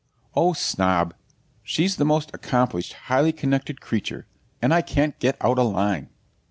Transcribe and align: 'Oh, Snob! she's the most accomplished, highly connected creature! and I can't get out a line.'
'Oh, 0.35 0.53
Snob! 0.53 1.13
she's 1.61 1.97
the 1.97 2.05
most 2.05 2.31
accomplished, 2.33 2.93
highly 3.03 3.31
connected 3.31 3.81
creature! 3.81 4.25
and 4.59 4.73
I 4.73 4.81
can't 4.81 5.19
get 5.19 5.37
out 5.39 5.59
a 5.59 5.61
line.' 5.61 6.09